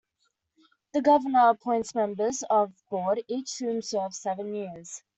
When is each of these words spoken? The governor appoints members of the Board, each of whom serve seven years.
The 0.93 1.03
governor 1.03 1.49
appoints 1.49 1.93
members 1.93 2.41
of 2.49 2.71
the 2.75 2.83
Board, 2.89 3.21
each 3.27 3.61
of 3.61 3.67
whom 3.67 3.81
serve 3.83 4.15
seven 4.15 4.51
years. 4.55 5.03